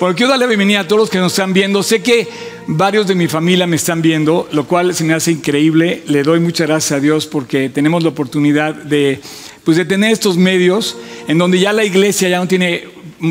[0.00, 1.80] Bueno, quiero darle la bienvenida a todos los que nos están viendo.
[1.84, 2.26] Sé que
[2.66, 6.02] varios de mi familia me están viendo, lo cual se me hace increíble.
[6.08, 9.20] Le doy muchas gracias a Dios porque tenemos la oportunidad de,
[9.62, 10.96] pues, de tener estos medios
[11.28, 12.88] en donde ya la iglesia ya no tiene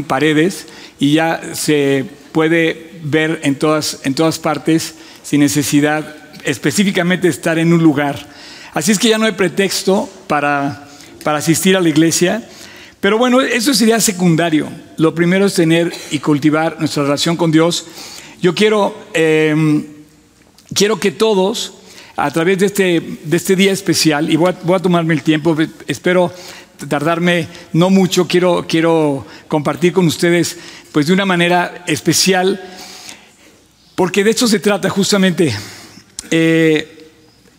[0.07, 0.67] paredes
[0.99, 7.73] y ya se puede ver en todas, en todas partes sin necesidad específicamente estar en
[7.73, 8.25] un lugar.
[8.73, 10.87] Así es que ya no hay pretexto para,
[11.25, 12.47] para asistir a la iglesia.
[13.03, 14.69] Pero bueno, eso sería secundario.
[14.95, 17.85] Lo primero es tener y cultivar nuestra relación con Dios.
[18.41, 19.85] Yo quiero, em,
[20.73, 21.73] quiero que todos,
[22.15, 25.21] a través de este, de este día especial, y voy a, voy a, tomarme el
[25.21, 25.53] tiempo,
[25.85, 26.31] espero
[26.87, 30.57] tardarme no mucho, quiero, quiero compartir con ustedes
[30.93, 32.57] pues de una manera especial,
[33.95, 35.53] porque de esto se trata justamente.
[36.31, 37.09] Eh,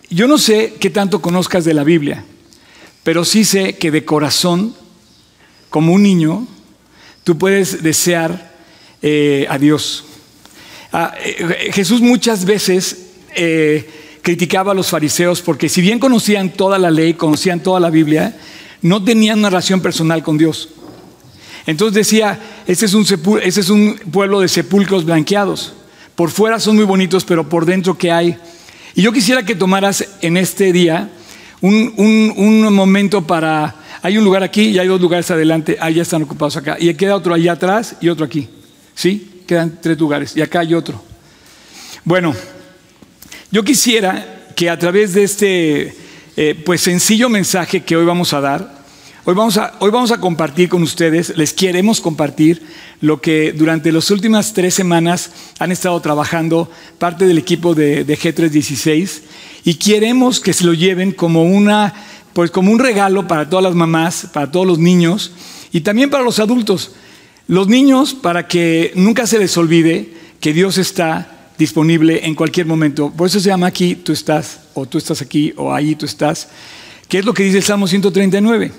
[0.08, 2.24] yo no sé qué tanto conozcas de la Biblia,
[3.02, 4.74] pero sí sé que de corazón
[5.74, 6.46] como un niño,
[7.24, 8.52] tú puedes desear
[9.02, 10.04] eh, a Dios.
[10.92, 16.78] Ah, eh, Jesús muchas veces eh, criticaba a los fariseos porque si bien conocían toda
[16.78, 18.38] la ley, conocían toda la Biblia,
[18.82, 20.68] no tenían una relación personal con Dios.
[21.66, 22.38] Entonces decía,
[22.68, 23.04] ese es un,
[23.42, 25.72] ese es un pueblo de sepulcros blanqueados.
[26.14, 28.38] Por fuera son muy bonitos, pero por dentro ¿qué hay?
[28.94, 31.10] Y yo quisiera que tomaras en este día
[31.60, 36.58] un momento para hay un lugar aquí y hay dos lugares adelante, ya están ocupados
[36.58, 36.76] acá.
[36.78, 38.46] Y queda otro allá atrás y otro aquí.
[38.94, 39.42] ¿Sí?
[39.46, 41.02] Quedan tres lugares y acá hay otro.
[42.04, 42.34] Bueno,
[43.50, 45.96] yo quisiera que a través de este
[46.36, 48.84] eh, pues sencillo mensaje que hoy vamos a dar,
[49.24, 52.62] hoy vamos a, hoy vamos a compartir con ustedes, les queremos compartir
[53.00, 58.18] lo que durante las últimas tres semanas han estado trabajando parte del equipo de, de
[58.18, 59.22] G316
[59.64, 61.94] y queremos que se lo lleven como una
[62.34, 65.32] pues como un regalo para todas las mamás, para todos los niños
[65.72, 66.92] y también para los adultos.
[67.46, 73.10] Los niños, para que nunca se les olvide que Dios está disponible en cualquier momento.
[73.10, 76.48] Por eso se llama aquí tú estás, o tú estás aquí, o ahí tú estás,
[77.08, 78.72] que es lo que dice el Salmo 139.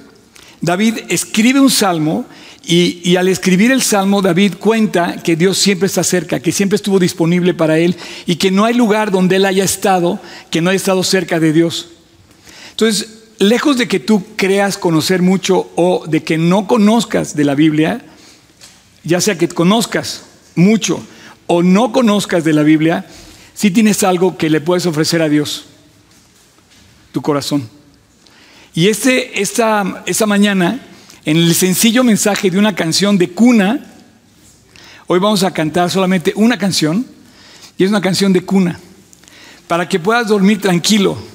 [0.61, 2.25] David escribe un salmo
[2.65, 6.77] y, y, al escribir el salmo David cuenta que Dios siempre está cerca, que siempre
[6.77, 7.95] estuvo disponible para él
[8.25, 11.53] y que no hay lugar donde él haya estado que no haya estado cerca de
[11.53, 11.89] Dios.
[12.71, 17.55] Entonces, lejos de que tú creas conocer mucho o de que no conozcas de la
[17.55, 18.05] Biblia,
[19.03, 20.23] ya sea que conozcas
[20.55, 21.05] mucho
[21.47, 23.05] o no conozcas de la Biblia,
[23.53, 25.65] sí tienes algo que le puedes ofrecer a Dios,
[27.11, 27.69] tu corazón.
[28.73, 30.85] Y este, esta, esta mañana,
[31.23, 33.85] en el sencillo mensaje de una canción de cuna,
[35.07, 37.05] hoy vamos a cantar solamente una canción,
[37.77, 38.79] y es una canción de cuna,
[39.67, 41.34] para que puedas dormir tranquilo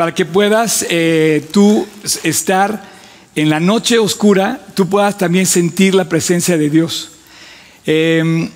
[0.00, 1.86] para que puedas eh, tú
[2.22, 2.88] estar
[3.34, 7.10] en la noche oscura, tú puedas también sentir la presencia de Dios.
[7.84, 8.48] Eh,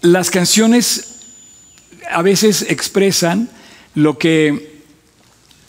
[0.00, 1.20] las canciones
[2.10, 3.48] a veces expresan
[3.94, 4.82] lo que,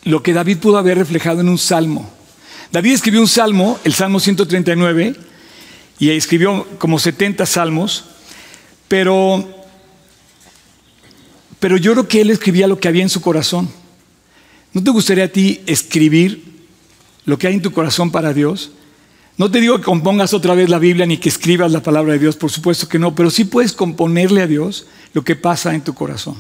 [0.04, 2.12] lo que David pudo haber reflejado en un salmo.
[2.72, 5.16] David escribió un salmo, el Salmo 139,
[6.00, 8.06] y escribió como 70 salmos,
[8.88, 9.48] pero,
[11.60, 13.70] pero yo creo que él escribía lo que había en su corazón.
[14.74, 16.44] ¿No te gustaría a ti escribir
[17.26, 18.72] lo que hay en tu corazón para Dios?
[19.38, 22.20] No te digo que compongas otra vez la Biblia ni que escribas la palabra de
[22.20, 25.82] Dios, por supuesto que no, pero sí puedes componerle a Dios lo que pasa en
[25.82, 26.38] tu corazón.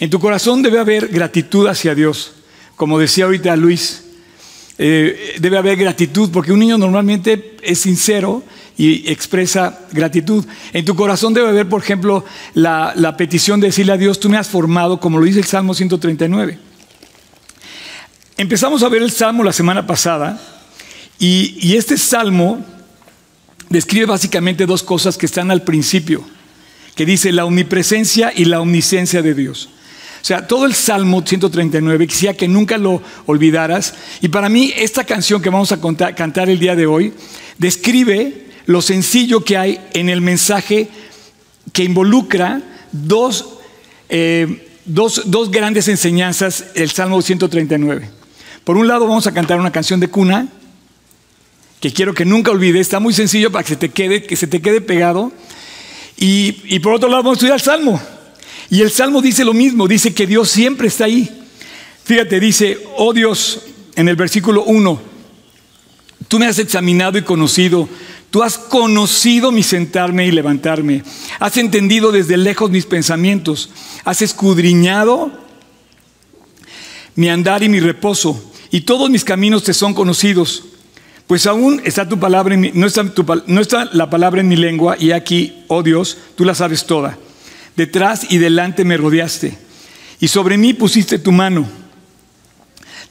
[0.00, 2.32] En tu corazón debe haber gratitud hacia Dios,
[2.76, 4.04] como decía ahorita Luis,
[4.78, 8.42] eh, debe haber gratitud, porque un niño normalmente es sincero
[8.78, 10.46] y expresa gratitud.
[10.72, 12.24] En tu corazón debe haber, por ejemplo,
[12.54, 15.46] la, la petición de decirle a Dios, tú me has formado, como lo dice el
[15.46, 16.67] Salmo 139.
[18.38, 20.40] Empezamos a ver el Salmo la semana pasada
[21.18, 22.64] y, este Salmo
[23.68, 26.24] describe básicamente dos cosas que están al principio,
[26.94, 29.68] que dice la omnipresencia y la omnisciencia de Dios.
[30.22, 33.94] O sea, todo el Salmo 139, quisiera que nunca lo olvidaras.
[34.20, 35.80] Y para mí, esta canción que vamos a
[36.14, 37.14] cantar el día de hoy
[37.58, 40.86] describe lo sencillo que hay en el mensaje
[41.72, 42.62] que involucra
[42.92, 43.58] dos,
[44.08, 48.17] eh, dos, dos grandes enseñanzas, el Salmo 139.
[48.68, 50.46] Por un lado vamos a cantar una canción de cuna
[51.80, 54.46] que quiero que nunca olvides, está muy sencillo para que se te quede, que se
[54.46, 55.32] te quede pegado.
[56.18, 57.98] Y, por otro lado vamos a estudiar el Salmo.
[58.68, 61.30] Y el Salmo dice lo mismo, dice que Dios siempre está ahí.
[62.04, 63.62] Fíjate, dice, oh Dios,
[63.96, 65.00] en el versículo 1,
[66.28, 67.88] tú me has examinado y conocido,
[68.30, 71.04] tú has conocido mi sentarme y levantarme,
[71.40, 73.70] has entendido desde lejos mis pensamientos,
[74.04, 75.32] has escudriñado
[77.14, 80.64] mi andar y mi reposo y todos mis caminos te son conocidos.
[81.26, 85.10] Pues aún está tu palabra en mi, no, está la palabra en mi lengua y
[85.10, 87.18] aquí, oh Dios, tú la sabes toda.
[87.76, 89.56] Detrás y delante me rodeaste
[90.20, 91.68] y sobre mí pusiste tu mano.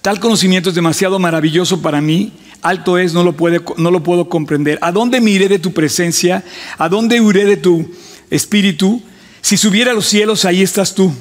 [0.02, 2.32] Tal conocimiento es demasiado maravilloso para mí,
[2.62, 3.36] alto es, no lo,
[3.78, 4.80] no lo puedo comprender.
[4.82, 6.44] ¿A dónde me iré de tu presencia?
[6.78, 7.94] ¿A dónde huiré de tu
[8.30, 9.02] espíritu?
[9.42, 11.14] Si subiera a los cielos, ahí estás tú,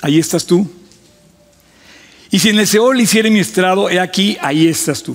[0.00, 0.70] ahí estás tú.
[2.34, 5.14] Y si en el Seol hiciere mi estrado, he aquí, ahí estás tú.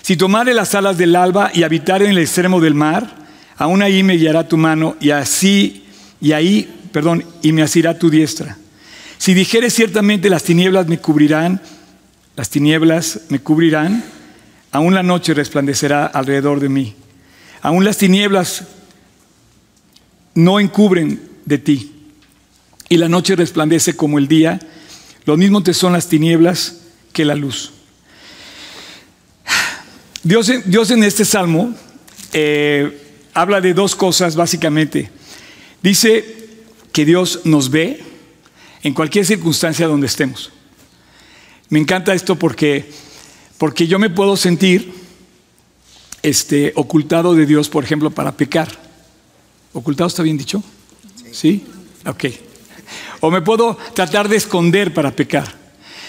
[0.00, 3.14] Si tomare las alas del alba y habitar en el extremo del mar,
[3.58, 5.84] aún ahí me guiará tu mano y así,
[6.18, 8.56] y ahí, perdón, y me asirá tu diestra.
[9.18, 11.60] Si dijere ciertamente las tinieblas me cubrirán,
[12.36, 14.02] las tinieblas me cubrirán,
[14.70, 16.94] aún la noche resplandecerá alrededor de mí.
[17.60, 18.64] Aún las tinieblas
[20.34, 21.92] no encubren de ti,
[22.88, 24.58] y la noche resplandece como el día,
[25.24, 26.78] lo mismo te son las tinieblas
[27.12, 27.72] que la luz.
[30.22, 30.48] Dios,
[30.90, 31.74] en este salmo
[32.32, 35.10] eh, habla de dos cosas básicamente.
[35.82, 36.24] Dice
[36.92, 38.02] que Dios nos ve
[38.82, 40.52] en cualquier circunstancia donde estemos.
[41.68, 42.90] Me encanta esto porque,
[43.58, 44.92] porque yo me puedo sentir
[46.22, 48.68] este, ocultado de Dios, por ejemplo, para pecar.
[49.72, 50.62] ¿Ocultado está bien dicho?
[51.32, 51.64] ¿Sí?
[52.06, 52.26] Ok.
[53.24, 55.46] O me puedo tratar de esconder para pecar.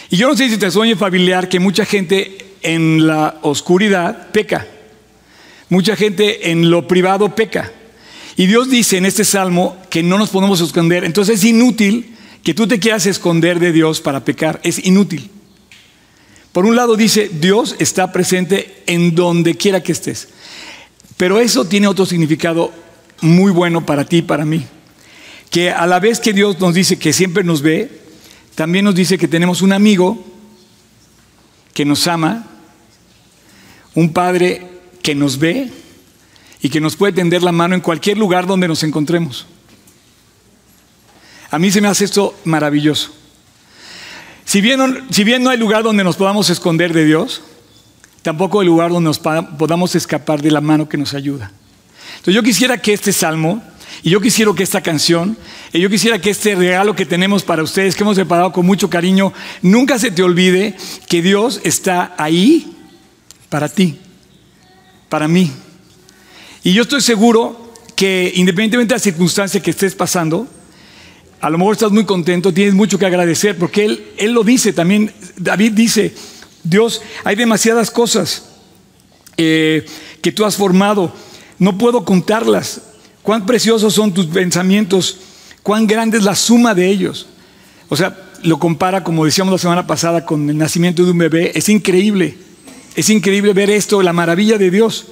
[0.10, 4.66] Y yo no sé si te sueño familiar que mucha gente en la oscuridad peca.
[5.70, 7.72] Mucha gente en lo privado peca.
[8.36, 11.04] Y Dios dice en este salmo que no nos podemos esconder.
[11.04, 14.60] Entonces es inútil que tú te quieras esconder de Dios para pecar.
[14.64, 15.30] Es inútil.
[16.52, 20.30] Por un lado dice, Dios está presente en donde quiera que estés.
[21.16, 22.72] Pero eso tiene otro significado
[23.22, 24.66] muy bueno para ti y para mí.
[25.54, 28.02] Que a la vez que Dios nos dice que siempre nos ve,
[28.56, 30.26] también nos dice que tenemos un amigo
[31.76, 32.48] que nos ama,
[33.94, 34.68] un padre
[35.04, 35.70] que nos ve
[36.60, 39.46] y que nos puede tender la mano en cualquier lugar donde nos encontremos.
[41.52, 43.14] A mí se me hace esto maravilloso.
[44.46, 44.80] Si bien,
[45.44, 47.44] no hay lugar donde nos podamos esconder de Dios,
[48.24, 51.52] tampoco hay lugar donde nos podamos escapar de la mano que nos ayuda.
[52.14, 53.62] Entonces yo quisiera que este salmo,
[54.04, 55.38] y yo quisiera que esta canción,
[55.72, 58.90] y yo quisiera que este regalo que tenemos para ustedes, que hemos preparado con mucho
[58.90, 60.76] cariño, nunca se te olvide
[61.08, 62.76] que Dios está ahí
[63.48, 63.98] para ti,
[65.08, 65.52] para mí.
[66.64, 70.50] Y yo estoy seguro que independientemente de la circunstancia que estés pasando,
[71.40, 74.74] a lo mejor estás muy contento, tienes mucho que agradecer, porque Él, él lo dice
[74.74, 76.14] también, David dice,
[76.64, 78.50] Dios, hay demasiadas cosas
[79.38, 79.86] eh,
[80.22, 81.14] que tú has formado,
[81.58, 82.82] no puedo contarlas.
[83.24, 85.18] Cuán preciosos son tus pensamientos,
[85.64, 87.26] cuán grande es la suma de ellos.
[87.90, 91.52] O sea, lo compara, como decíamos la semana pasada, con el nacimiento de un bebé.
[91.56, 92.38] Es increíble,
[92.96, 95.06] es increíble ver esto, la maravilla de Dios.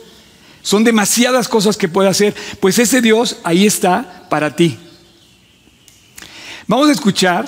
[0.62, 2.36] Son demasiadas cosas que puede hacer.
[2.60, 4.78] Pues ese Dios ahí está para ti.
[6.68, 7.48] Vamos a escuchar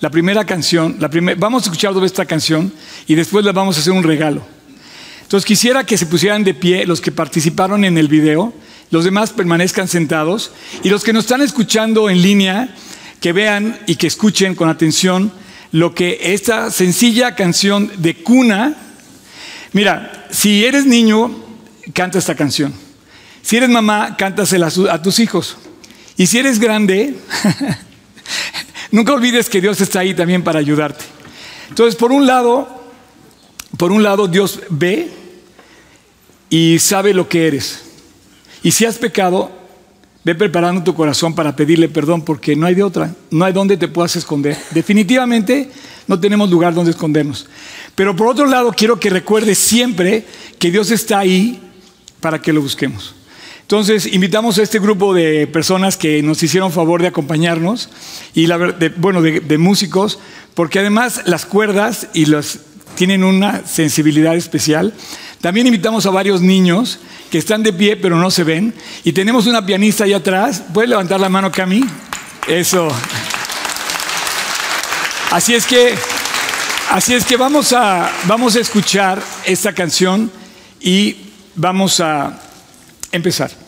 [0.00, 2.72] la primera canción, la vamos a escuchar esta canción
[3.06, 4.44] y después le vamos a hacer un regalo.
[5.22, 8.52] Entonces quisiera que se pusieran de pie los que participaron en el video,
[8.90, 10.52] los demás permanezcan sentados
[10.82, 12.74] y los que nos están escuchando en línea,
[13.20, 15.32] que vean y que escuchen con atención
[15.72, 18.76] lo que esta sencilla canción de cuna,
[19.72, 21.34] mira, si eres niño,
[21.92, 22.72] canta esta canción.
[23.42, 25.56] Si eres mamá, cántasela a tus hijos.
[26.16, 27.16] Y si eres grande,
[28.94, 31.04] Nunca olvides que Dios está ahí también para ayudarte.
[31.68, 32.68] Entonces, por un lado,
[33.76, 35.10] por un lado Dios ve
[36.48, 37.82] y sabe lo que eres.
[38.64, 39.52] Y si has pecado,
[40.24, 43.76] ve preparando tu corazón para pedirle perdón porque no hay de otra, no hay donde
[43.76, 44.56] te puedas esconder.
[44.70, 45.70] Definitivamente
[46.08, 47.46] no tenemos lugar donde escondernos.
[47.94, 50.24] Pero por otro lado, quiero que recuerdes siempre
[50.58, 51.60] que Dios está ahí
[52.20, 53.14] para que lo busquemos.
[53.60, 57.88] Entonces, invitamos a este grupo de personas que nos hicieron favor de acompañarnos,
[58.34, 60.18] y la, bueno, de, músicos,
[60.54, 62.60] porque además las cuerdas y los,
[62.94, 64.92] tienen una sensibilidad especial.
[65.44, 66.98] También invitamos a varios niños
[67.30, 68.72] que están de pie pero no se ven.
[69.04, 70.62] Y tenemos una pianista allá atrás.
[70.72, 71.84] ¿Puedes levantar la mano, Cami?
[72.48, 72.88] Eso.
[75.30, 75.96] Así es que,
[76.92, 80.32] así es que vamos a, vamos a escuchar esta canción
[80.80, 81.14] y
[81.54, 82.40] vamos a
[83.12, 83.63] empezar.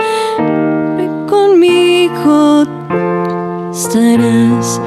[1.28, 2.66] Conmigo
[3.72, 4.80] estarás.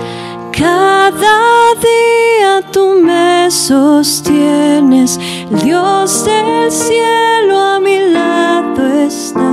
[0.53, 5.19] Cada día tú me sostienes.
[5.65, 9.51] Dios del cielo a mi lado está.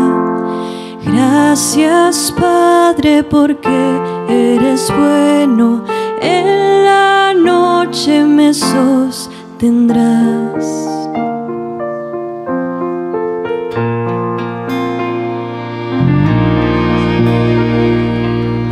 [1.05, 3.99] Gracias Padre porque
[4.29, 5.83] eres bueno.
[7.93, 9.99] Noche me sostendrás.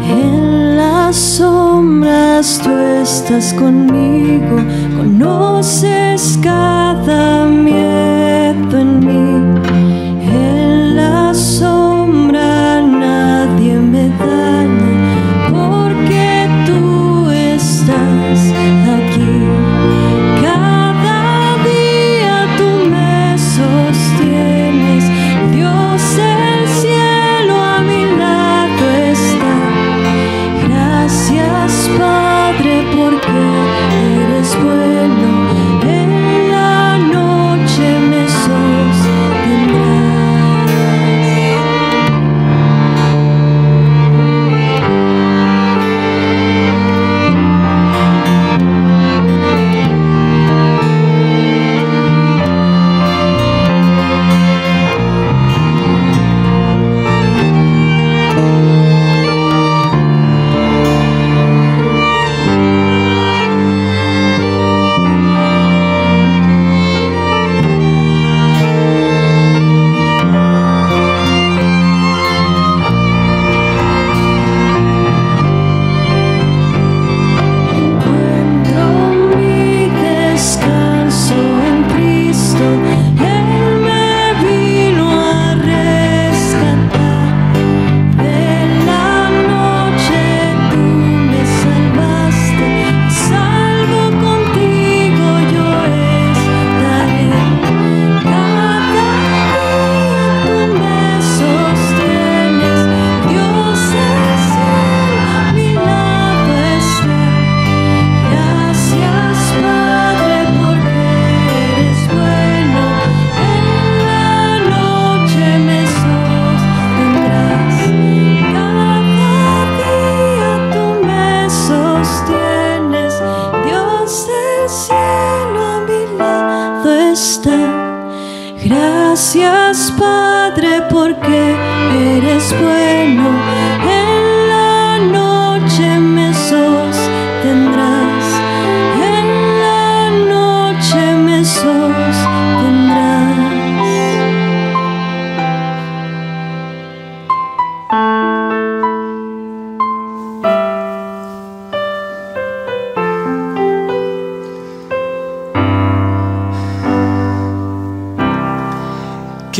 [0.10, 4.58] En las sombras tú estás conmigo,
[4.98, 6.40] conoces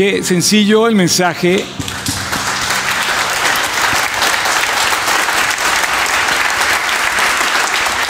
[0.02, 1.64] Qué sencillo el mensaje.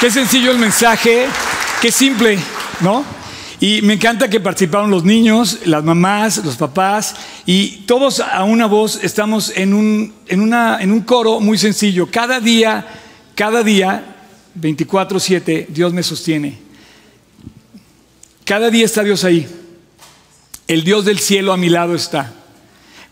[0.01, 1.27] Qué sencillo el mensaje,
[1.83, 2.39] qué simple,
[2.81, 3.05] ¿no?
[3.61, 8.65] Y me encanta que participaron los niños, las mamás, los papás, y todos a una
[8.65, 12.09] voz estamos en un, en una, en un coro muy sencillo.
[12.11, 12.87] Cada día,
[13.35, 14.17] cada día,
[14.59, 16.57] 24/7, Dios me sostiene.
[18.47, 19.47] Cada día está Dios ahí.
[20.73, 22.33] El Dios del cielo a mi lado está.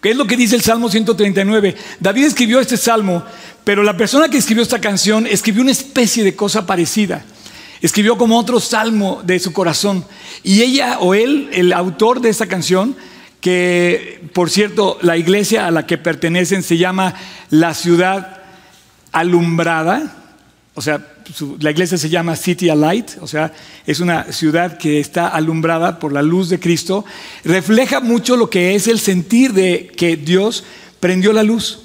[0.00, 1.76] ¿Qué es lo que dice el Salmo 139?
[2.00, 3.22] David escribió este salmo,
[3.64, 7.22] pero la persona que escribió esta canción escribió una especie de cosa parecida.
[7.82, 10.06] Escribió como otro salmo de su corazón.
[10.42, 12.96] Y ella o él, el autor de esta canción,
[13.42, 17.14] que por cierto la iglesia a la que pertenecen se llama
[17.50, 18.38] La Ciudad
[19.12, 20.16] Alumbrada,
[20.72, 21.06] o sea,
[21.60, 23.52] la iglesia se llama City Alight, o sea,
[23.86, 27.04] es una ciudad que está alumbrada por la luz de Cristo,
[27.44, 30.64] refleja mucho lo que es el sentir de que Dios
[30.98, 31.80] prendió la luz.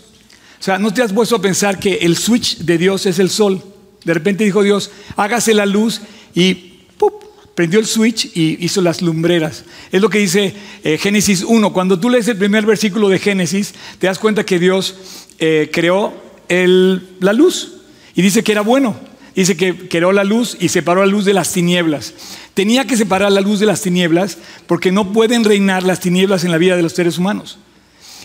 [0.60, 3.30] O sea, ¿no te has puesto a pensar que el switch de Dios es el
[3.30, 3.62] sol?
[4.04, 6.02] De repente dijo Dios, hágase la luz
[6.34, 6.54] y
[6.98, 7.24] ¡pup!
[7.56, 9.64] prendió el switch y hizo las lumbreras.
[9.92, 11.74] Es lo que dice eh, Génesis 1.
[11.74, 14.96] Cuando tú lees el primer versículo de Génesis, te das cuenta que Dios
[15.40, 16.14] eh, creó
[16.48, 17.74] la luz
[18.14, 18.96] y dice que era bueno.
[19.36, 22.13] Dice que creó la luz y separó la luz de las tinieblas.
[22.54, 26.51] Tenía que separar la luz de las tinieblas porque no pueden reinar las tinieblas en
[26.51, 27.58] la vida de los seres humanos.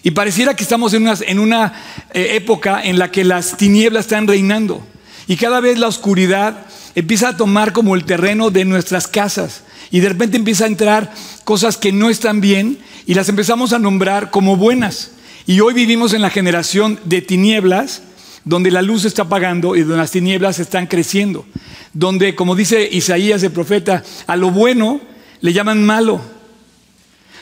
[0.03, 1.75] Y pareciera que estamos en una, en una,
[2.15, 4.87] eh, época en la que las tinieblas están reinando.
[5.27, 10.01] Y cada vez la oscuridad empieza a tomar como el terreno de nuestras casas y
[10.01, 11.13] de repente empieza a entrar
[11.45, 15.13] cosas que no están bien y las empezamos a nombrar como buenas.
[15.47, 18.03] Y hoy vivimos en la generación de tinieblas,
[18.45, 21.45] donde la luz está apagando y donde las tinieblas están creciendo.
[21.93, 25.01] Donde, como dice Isaías el profeta, a lo bueno
[25.41, 26.21] le llaman malo.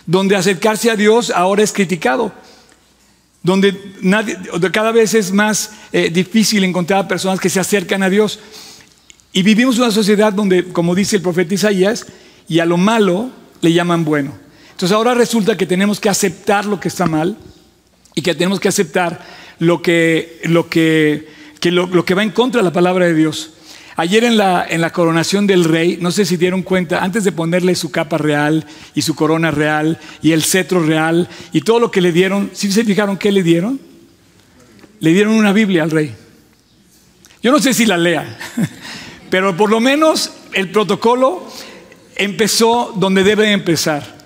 [0.07, 2.33] Donde acercarse a Dios ahora es criticado.
[3.43, 3.76] Donde,
[4.73, 8.40] cada vez es más eh, difícil encontrar personas que se acercan a Dios.
[9.33, 12.07] Y vivimos una sociedad donde, como dice el profeta Isaías,
[12.49, 14.33] y a lo malo le llaman bueno.
[14.71, 17.37] Entonces ahora resulta que tenemos que aceptar lo que está mal
[18.14, 19.21] y que tenemos que aceptar
[19.58, 21.28] lo que, lo que,
[21.60, 23.52] que lo, lo que va en contra de la palabra de Dios.
[23.96, 27.32] Ayer en la, en la coronación del rey, no sé si dieron cuenta, antes de
[27.32, 31.90] ponerle su capa real y su corona real y el cetro real y todo lo
[31.90, 33.80] que le dieron, ¿sí se fijaron qué le dieron?
[35.00, 36.14] Le dieron una Biblia al rey.
[37.42, 38.38] Yo no sé si la lea,
[39.30, 41.48] pero por lo menos el protocolo
[42.14, 44.16] empezó donde debe empezar.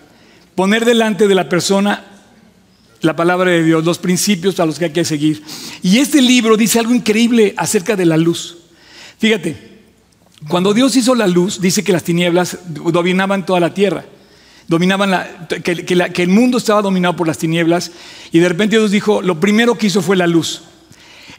[0.54, 2.11] Poner delante de la persona
[3.02, 5.42] la palabra de Dios, los principios a los que hay que seguir.
[5.82, 8.58] Y este libro dice algo increíble acerca de la luz.
[9.18, 9.72] Fíjate,
[10.48, 14.04] cuando Dios hizo la luz, dice que las tinieblas dominaban toda la tierra.
[14.68, 17.90] Dominaban la, que, que el mundo estaba dominado por las tinieblas.
[18.30, 20.62] Y de repente Dios dijo, lo primero que hizo fue la luz.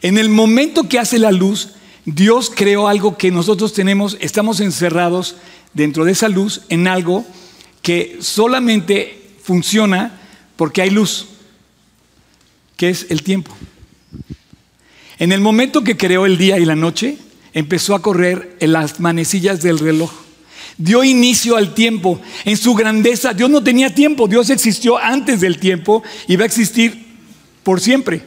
[0.02, 1.70] En el momento que hace la luz,
[2.04, 5.36] Dios creó algo que nosotros tenemos, estamos encerrados
[5.72, 7.24] dentro de esa luz en algo
[7.80, 10.20] que solamente funciona
[10.56, 11.28] porque hay luz,
[12.76, 13.54] que es el tiempo.
[15.18, 17.18] En el momento que creó el día y la noche,
[17.52, 20.12] empezó a correr en las manecillas del reloj.
[20.76, 22.20] Dio inicio al tiempo.
[22.44, 26.46] En su grandeza, Dios no tenía tiempo, Dios existió antes del tiempo y va a
[26.46, 27.04] existir
[27.62, 28.22] por siempre.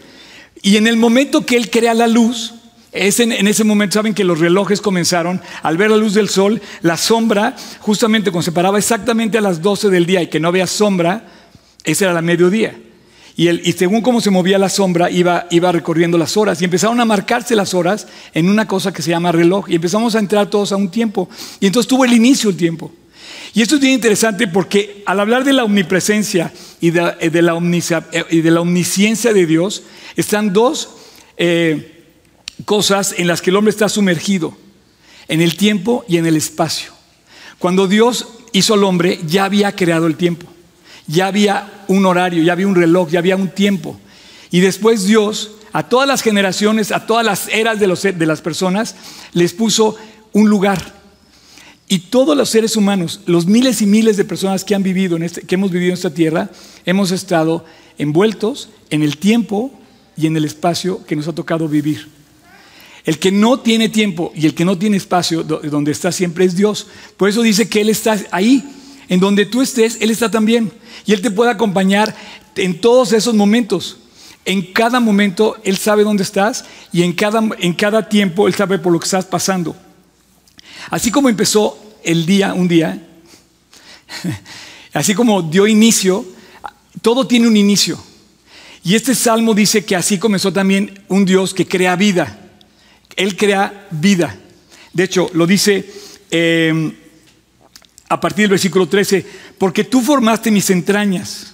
[0.61, 2.53] Y en el momento que Él crea la luz,
[2.93, 6.29] es en, en ese momento, saben que los relojes comenzaron, al ver la luz del
[6.29, 10.39] sol, la sombra, justamente cuando se paraba exactamente a las 12 del día y que
[10.39, 11.27] no había sombra,
[11.83, 12.75] ese era la mediodía.
[13.39, 16.59] Y, según cómo se movía la sombra, iba, iba recorriendo las horas.
[16.59, 19.69] Y empezaron a marcarse las horas en una cosa que se llama reloj.
[19.69, 21.29] Y empezamos a entrar todos a un tiempo.
[21.59, 22.91] Y entonces tuvo el inicio el tiempo.
[23.53, 28.43] Y esto es bien interesante porque al hablar de la omnipresencia y de, eh, eh,
[28.43, 29.83] la omnisciencia de Dios,
[30.15, 30.89] están dos
[31.37, 32.05] eh,
[32.65, 34.57] cosas en las que el hombre está sumergido,
[35.27, 36.91] en el tiempo y en el espacio.
[37.59, 40.47] Cuando Dios hizo al hombre, ya había creado el tiempo,
[41.07, 43.99] ya había un horario, ya había un reloj, ya había un tiempo.
[44.51, 48.95] Y después Dios, a todas las generaciones, a todas las eras de, las personas,
[49.33, 49.95] les puso
[50.33, 50.95] un lugar.
[51.89, 55.41] Y todos los seres humanos, los miles y miles de personas que han vivido este,
[55.41, 56.49] que hemos vivido en esta tierra,
[56.85, 57.63] hemos estado
[57.97, 59.71] envueltos en el tiempo
[60.17, 62.09] y en el espacio que nos ha tocado vivir.
[63.05, 66.43] El que no tiene tiempo y el que no tiene espacio do- donde está siempre
[66.43, 66.87] es Dios.
[67.15, 68.69] Por eso dice que Él está ahí.
[69.09, 70.71] En donde tú estés, Él está también.
[71.05, 72.15] Y Él te puede acompañar
[72.55, 73.97] en todos esos momentos.
[74.45, 78.79] En cada momento Él sabe dónde estás y en cada, en cada tiempo Él sabe
[78.79, 79.75] por lo que estás pasando.
[80.89, 83.05] Así como empezó el día, un día,
[84.93, 86.25] así como dio inicio,
[87.01, 88.01] todo tiene un inicio.
[88.83, 92.39] Y este salmo dice que así comenzó también un Dios que crea vida.
[93.17, 94.37] Él crea vida.
[94.93, 95.91] De hecho, lo dice
[96.31, 96.93] eh,
[98.09, 99.25] a partir del versículo 13,
[99.57, 101.53] porque tú formaste mis entrañas.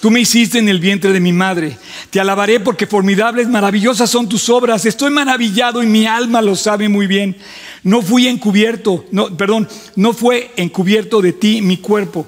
[0.00, 1.76] Tú me hiciste en el vientre de mi madre.
[2.10, 4.84] Te alabaré porque formidables, maravillosas son tus obras.
[4.84, 7.36] Estoy maravillado y mi alma lo sabe muy bien.
[7.84, 12.26] No fui encubierto, no, perdón, no fue encubierto de ti mi cuerpo.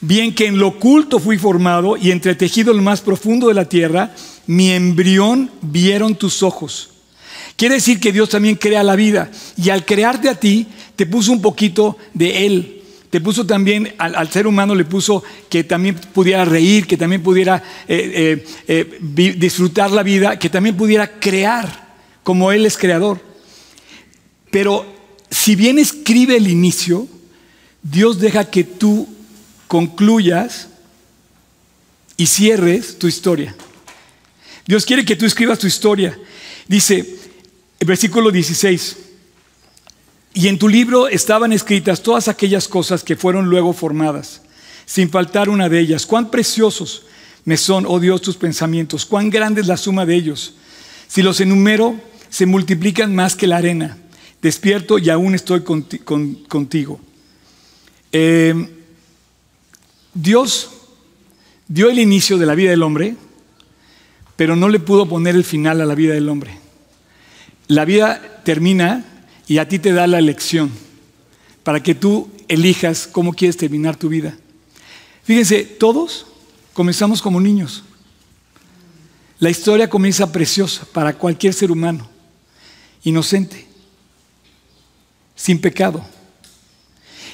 [0.00, 3.68] Bien que en lo oculto fui formado y entretejido en lo más profundo de la
[3.68, 4.14] tierra,
[4.46, 6.90] mi embrión vieron tus ojos.
[7.56, 11.32] Quiere decir que Dios también crea la vida y al crearte a ti te puso
[11.32, 12.77] un poquito de Él.
[13.10, 17.62] Te puso también, al, ser humano le puso que también pudiera reír, que también pudiera
[17.88, 23.20] eh, eh, eh, disfrutar la vida, que también pudiera crear como Él es creador.
[24.50, 24.84] Pero
[25.30, 27.08] si bien escribe el inicio,
[27.82, 29.08] Dios deja que tú
[29.68, 30.68] concluyas
[32.18, 33.54] y cierres tu historia.
[34.66, 36.18] Dios quiere que tú escribas tu historia.
[36.66, 37.16] Dice,
[37.80, 38.96] versículo 16,
[40.34, 44.42] y en tu libro estaban escritas todas aquellas cosas que fueron luego formadas,
[44.86, 46.06] sin faltar una de ellas.
[46.06, 47.02] Cuán preciosos
[47.44, 50.54] me son, oh Dios, tus pensamientos, cuán grande es la suma de ellos.
[51.08, 53.96] Si los enumero, se multiplican más que la arena.
[54.42, 55.82] Despierto y aún estoy con-
[56.46, 57.00] contigo.
[58.12, 58.54] Eh,
[60.14, 60.70] Dios
[61.66, 63.16] dio el inicio de la vida del hombre,
[64.36, 66.58] pero no le pudo poner el final a la vida del hombre.
[67.66, 69.04] La vida termina
[69.48, 70.70] y a ti te da la elección
[71.64, 74.36] para que tú elijas cómo quieres terminar tu vida.
[75.24, 76.26] Fíjense, todos
[76.74, 77.82] comenzamos como niños.
[79.38, 82.08] La historia comienza preciosa para cualquier ser humano,
[83.04, 83.66] inocente,
[85.34, 86.04] sin pecado.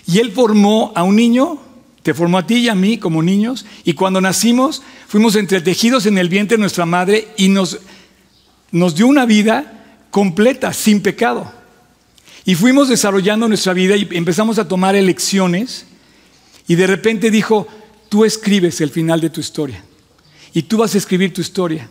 [0.07, 1.59] Y Él formó a un niño,
[2.03, 6.19] te formó a ti y a mí como niños, y cuando nacimos fuimos entretejidos en
[6.19, 7.79] el vientre de nuestra madre y nos,
[8.71, 11.64] nos dio una vida completa, sin pecado.
[12.45, 15.87] Y fuimos desarrollando nuestra vida y empezamos a tomar elecciones
[16.67, 17.67] y de repente dijo,
[18.09, 19.83] tú escribes el final de tu historia
[20.53, 21.89] y tú vas a escribir tu historia.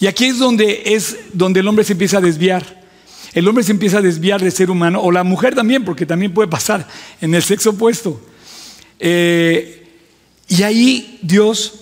[0.00, 2.84] Y aquí es donde es donde el hombre se empieza a desviar.
[3.32, 6.32] El hombre se empieza a desviar de ser humano, o la mujer también, porque también
[6.32, 6.88] puede pasar
[7.20, 8.20] en el sexo opuesto.
[8.98, 9.86] Eh,
[10.48, 11.74] y ahí Dios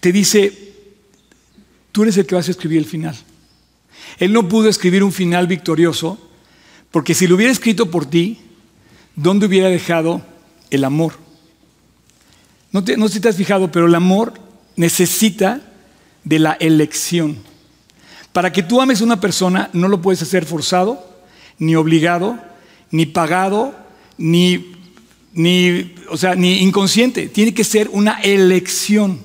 [0.00, 0.74] te dice,
[1.92, 3.16] tú eres el que vas a escribir el final.
[4.18, 6.18] Él no pudo escribir un final victorioso,
[6.90, 8.38] porque si lo hubiera escrito por ti,
[9.16, 10.22] ¿dónde hubiera dejado
[10.70, 11.14] el amor?
[12.72, 14.34] No, sé si te has fijado, pero el amor
[14.76, 15.60] necesita
[16.24, 17.38] de la elección.
[18.32, 21.06] Para que tú ames a una persona no lo puedes hacer forzado,
[21.58, 22.38] ni obligado,
[22.90, 23.74] ni pagado,
[24.16, 24.74] ni,
[25.34, 27.26] ni, o sea, ni inconsciente.
[27.28, 29.20] Tiene que ser una elección.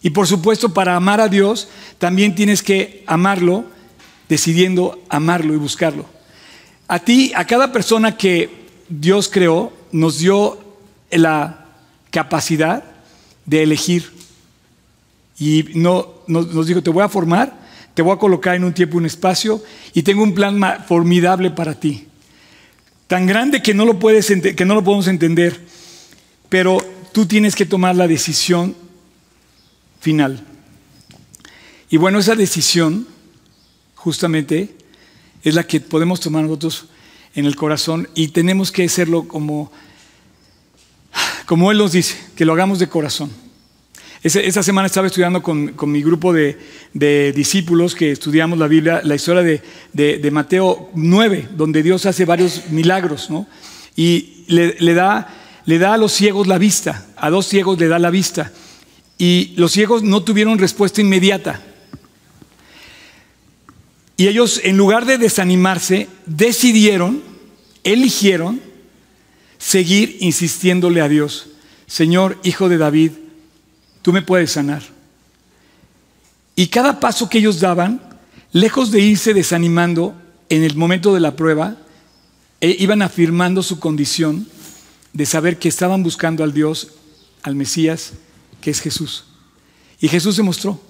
[0.00, 3.64] Y por supuesto, para amar a Dios, también tienes que amarlo
[4.28, 6.06] decidiendo amarlo y buscarlo.
[6.86, 8.50] A ti, a cada persona que
[8.88, 10.58] Dios creó, nos dio
[11.10, 11.66] la
[12.10, 12.84] capacidad
[13.46, 14.10] de elegir.
[15.38, 17.58] Y no, nos, dijo, te voy a formar,
[17.94, 19.62] te voy a colocar en un tiempo, un espacio,
[19.94, 22.06] y tengo un plan formidable para ti.
[23.06, 25.58] Tan grande que no lo, puedes, que no lo podemos entender,
[26.48, 26.78] pero
[27.12, 28.74] tú tienes que tomar la decisión
[30.00, 30.44] final.
[31.90, 33.06] Y bueno, esa decisión
[33.98, 34.76] justamente
[35.42, 36.86] es la que podemos tomar nosotros
[37.34, 39.70] en el corazón y tenemos que hacerlo como,
[41.46, 43.30] como Él nos dice, que lo hagamos de corazón.
[44.22, 46.58] Esa semana estaba estudiando con, con mi grupo de,
[46.92, 52.04] de discípulos que estudiamos la Biblia, la historia de, de- de Mateo 9, donde Dios
[52.04, 53.46] hace varios milagros, ¿no?
[53.94, 55.32] Y le, le da,
[55.66, 58.52] le da a los ciegos la vista, a dos ciegos le da la vista.
[59.18, 61.62] Y los ciegos no tuvieron respuesta inmediata.
[64.18, 67.22] Y ellos, en lugar de desanimarse, decidieron,
[67.84, 68.60] eligieron
[69.58, 71.46] seguir insistiéndole a Dios.
[71.86, 73.12] Señor, hijo de David,
[74.02, 74.82] tú me puedes sanar.
[76.56, 78.02] Y cada paso que ellos daban,
[78.50, 80.16] lejos de irse desanimando
[80.48, 81.76] en el momento de la prueba,
[82.60, 84.48] e iban afirmando su condición
[85.12, 86.88] de saber que estaban buscando al Dios,
[87.44, 88.14] al Mesías,
[88.60, 89.26] que es Jesús.
[90.00, 90.87] Y Jesús se mostró.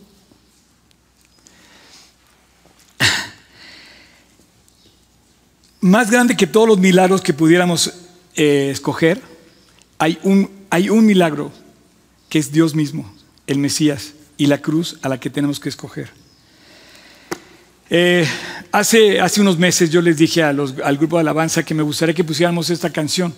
[5.88, 7.94] Más grande que todos los milagros que pudiéramos
[8.36, 9.22] eh, escoger,
[9.96, 11.50] hay un, hay un milagro
[12.28, 13.10] que es Dios mismo,
[13.46, 16.10] el Mesías, y la cruz a la que tenemos que escoger.
[17.88, 18.28] Eh,
[18.70, 22.14] hace, hace unos meses yo les dije a al grupo de alabanza que me gustaría
[22.14, 23.32] que pusiéramos esta canción.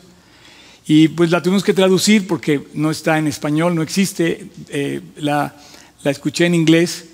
[0.88, 4.48] Y pues la tuvimos que traducir porque no está en español, no existe.
[4.70, 5.54] eh, la,
[6.02, 7.04] la escuché en inglés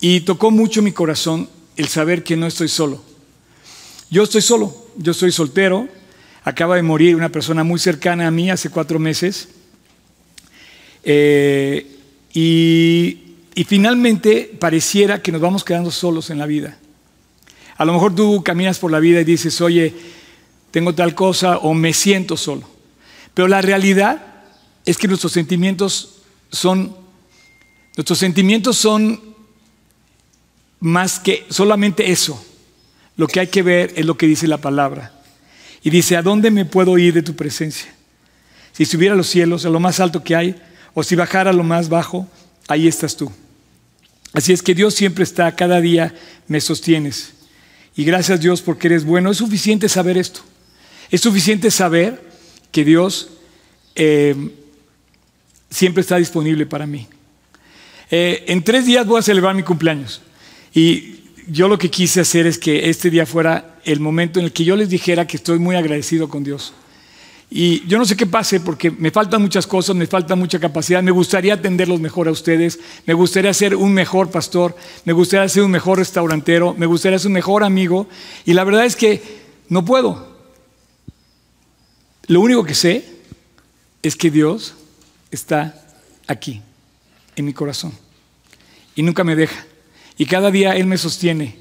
[0.00, 3.11] y tocó mucho mi corazón el saber que no estoy solo.
[4.12, 5.88] Yo estoy solo, yo soy soltero.
[6.44, 9.48] Acaba de morir una persona muy cercana a mí hace cuatro meses.
[11.02, 11.96] Eh,
[12.34, 16.76] y, y finalmente pareciera que nos vamos quedando solos en la vida.
[17.78, 19.94] A lo mejor tú caminas por la vida y dices, oye,
[20.70, 22.68] tengo tal cosa o me siento solo.
[23.32, 24.44] Pero la realidad
[24.84, 26.16] es que nuestros sentimientos
[26.50, 26.94] son,
[27.96, 29.22] nuestros sentimientos son
[30.80, 32.44] más que solamente eso.
[33.16, 35.12] Lo que hay que ver es lo que dice la palabra.
[35.82, 37.92] Y dice, ¿a dónde me puedo ir de tu presencia?
[38.72, 40.56] Si subiera a los cielos, a lo más alto que hay,
[40.94, 42.28] o si bajara a lo más bajo,
[42.68, 43.30] ahí estás tú.
[44.32, 46.14] Así es que Dios siempre está, cada día
[46.46, 47.32] me sostienes.
[47.94, 49.30] Y gracias Dios porque eres bueno.
[49.30, 50.40] Es suficiente saber esto.
[51.10, 52.22] Es suficiente saber
[52.70, 53.28] que Dios
[53.94, 54.34] eh,
[55.68, 57.06] siempre está disponible para mí.
[58.10, 60.22] Eh, en tres días voy a celebrar mi cumpleaños.
[60.74, 64.52] Y yo lo que quise hacer es que este día fuera el momento en el
[64.52, 66.72] que yo les dijera que estoy muy agradecido con Dios.
[67.50, 71.02] Y yo no sé qué pase porque me faltan muchas cosas, me falta mucha capacidad,
[71.02, 74.74] me gustaría atenderlos mejor a ustedes, me gustaría ser un mejor pastor,
[75.04, 78.08] me gustaría ser un mejor restaurantero, me gustaría ser un mejor amigo
[78.46, 79.22] y la verdad es que
[79.68, 80.32] no puedo.
[82.26, 83.04] Lo único que sé
[84.02, 84.74] es que Dios
[85.30, 85.78] está
[86.26, 86.62] aquí,
[87.36, 87.92] en mi corazón,
[88.94, 89.66] y nunca me deja.
[90.22, 91.56] Y cada día Él me sostiene.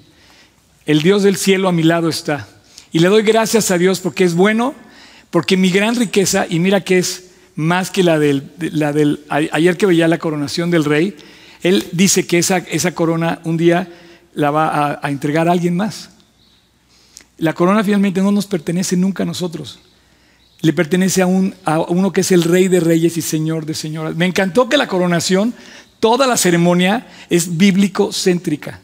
[0.85, 2.47] El Dios del cielo a mi lado está.
[2.91, 4.75] Y le doy gracias a Dios porque es bueno,
[5.31, 9.77] porque mi gran riqueza, y mira que es más que la del, la del ayer
[9.77, 11.17] que veía la coronación del rey,
[11.63, 13.91] él dice que esa, esa corona un día
[14.35, 16.11] la va a, entregar a alguien más.
[17.39, 19.79] La corona finalmente no nos pertenece nunca a nosotros.
[20.61, 23.73] Le pertenece a, un, a uno que es el rey de reyes y señor de
[23.73, 24.15] señoras.
[24.15, 25.55] Me encantó que la coronación,
[26.01, 28.81] toda la ceremonia es bíblico-céntrica.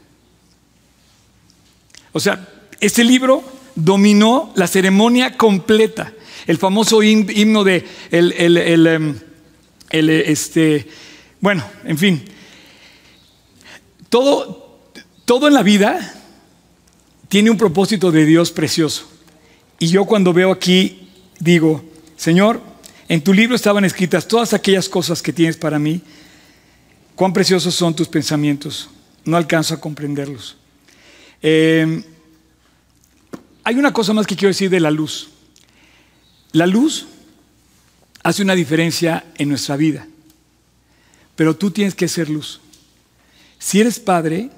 [2.13, 2.47] O sea,
[2.79, 3.43] este libro
[3.75, 6.13] dominó la ceremonia completa.
[6.47, 9.15] El famoso him- himno de el, el- el, em,
[9.89, 10.87] el, este,
[11.41, 12.23] bueno, en fin.
[14.09, 14.79] Todo,
[15.25, 16.13] todo en la vida
[17.27, 19.09] tiene un propósito de Dios precioso.
[19.79, 21.83] Y yo cuando veo aquí digo,
[22.15, 22.61] Señor,
[23.09, 26.01] en tu libro estaban escritas todas aquellas cosas que tienes para mí.
[27.17, 28.91] Cuán preciosos son tus pensamientos.
[29.25, 30.55] No alcanzo a comprenderlos.
[31.41, 32.03] Eh,
[33.63, 35.29] hay una cosa más que quiero decir de la luz.
[36.51, 37.07] La luz
[38.21, 40.07] hace una diferencia en nuestra vida,
[41.35, 42.61] pero tú tienes que ser luz.
[43.57, 44.51] Si eres padre,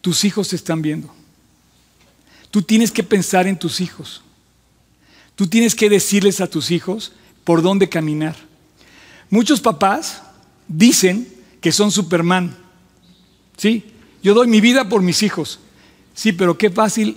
[0.00, 1.12] tus hijos te están viendo.
[2.52, 4.22] Tú tienes que pensar en tus hijos.
[5.34, 7.10] Tú tienes que decirles a tus hijos
[7.42, 8.36] por dónde caminar.
[9.30, 10.22] Muchos papás
[10.68, 11.33] dicen
[11.64, 12.54] que son Superman.
[13.56, 13.84] Sí,
[14.22, 15.60] yo doy mi vida por mis hijos.
[16.12, 17.16] Sí, pero qué fácil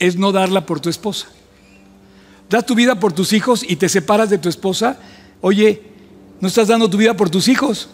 [0.00, 1.28] es no darla por tu esposa.
[2.50, 4.98] Das tu vida por tus hijos y te separas de tu esposa.
[5.40, 5.82] Oye,
[6.40, 7.88] no estás dando tu vida por tus hijos.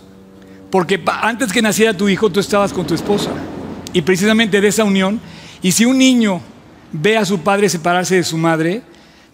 [0.71, 3.31] Porque antes que naciera tu hijo, tú estabas con tu esposa.
[3.93, 5.21] Y precisamente de esa unión.
[5.61, 6.41] Y si un niño
[6.91, 8.81] ve a su padre separarse de su madre,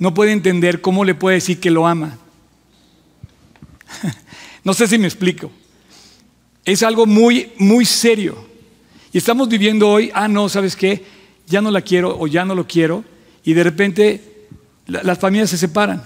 [0.01, 2.19] no puede entender cómo le puede decir que lo ama.
[4.65, 5.53] no sé si me explico.
[6.67, 8.37] Es algo muy, muy serio.
[9.13, 11.03] Y estamos viviendo hoy, ah, no, ¿sabes qué?
[11.47, 13.05] Ya no la quiero o ya no lo quiero.
[13.45, 14.49] Y de repente
[14.87, 16.05] la- las familias se separan.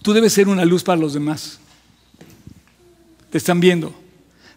[0.00, 1.58] Tú debes ser una luz para los demás.
[3.30, 3.92] Te están viendo.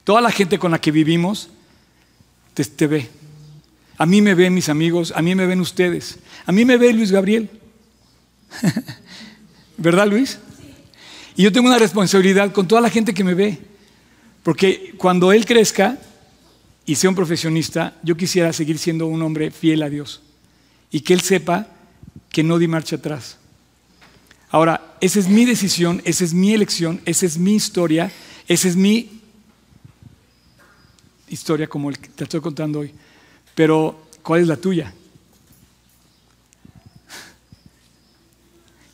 [0.03, 1.49] Toda la gente con la que vivimos
[2.53, 3.09] te, te ve.
[3.97, 6.19] A mí me ven mis amigos, a mí me ven ustedes.
[6.45, 7.49] A mí me ve Luis Gabriel.
[9.77, 10.39] ¿Verdad, Luis?
[11.35, 13.57] Y yo tengo una responsabilidad con toda la gente que me ve.
[14.43, 15.97] Porque cuando él crezca
[16.85, 20.21] y sea un profesionista, yo quisiera seguir siendo un hombre fiel a Dios.
[20.91, 21.67] Y que él sepa
[22.29, 23.37] que no di marcha atrás.
[24.49, 28.11] Ahora, esa es mi decisión, esa es mi elección, esa es mi historia,
[28.47, 29.21] esa es mi
[31.29, 32.93] historia como el que te estoy contando hoy.
[33.55, 34.93] Pero, ¿cuál es la tuya?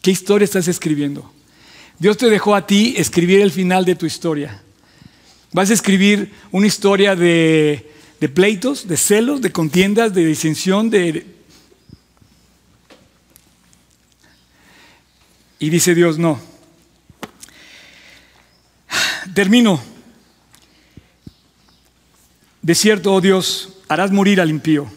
[0.01, 1.31] ¿Qué historia estás escribiendo?
[1.99, 4.61] Dios te dejó a ti escribir el final de tu historia.
[5.53, 7.85] Vas a escribir una historia de,
[8.33, 11.25] pleitos, de celos, de contiendas, de disensión, de...
[15.59, 16.39] Y dice Dios, no.
[19.33, 19.81] Termino.
[22.61, 24.91] De cierto, oh Dios, harás morir al impío.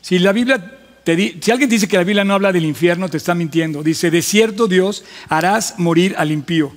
[0.00, 3.16] Si la Biblia te si alguien dice que la Biblia no habla del infierno, te
[3.16, 3.82] está mintiendo.
[3.82, 6.74] Dice, de cierto Dios, harás morir al impío.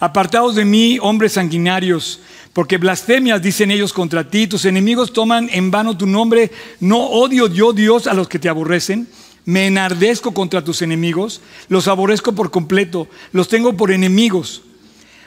[0.00, 2.20] Apartaos de mí, hombres sanguinarios,
[2.52, 6.50] porque blasfemias dicen ellos contra ti, tus enemigos toman en vano tu nombre.
[6.80, 9.08] No odio yo, Dios, a los que te aborrecen.
[9.44, 14.62] Me enardezco contra tus enemigos, los aborrezco por completo, los tengo por enemigos.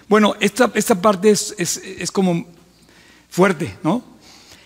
[0.09, 2.45] Bueno, esta, esta parte es, es- es como
[3.29, 4.03] fuerte, ¿no?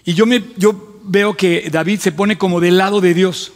[0.06, 3.52] Y yo, me, yo veo que David se pone como del lado de Dios.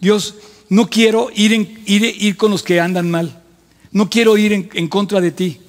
[0.00, 0.34] Dios,
[0.68, 3.42] no quiero ir, en- ir, ir con los que andan mal.
[3.90, 5.60] No quiero ir en, en contra de ti.